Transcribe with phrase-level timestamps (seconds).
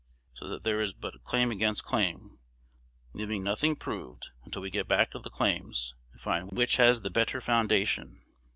[0.33, 2.39] So that there is but claim against claim,
[3.13, 7.11] leaving nothing proved until we get back of the claims, and find which has the
[7.11, 8.17] better _foundation.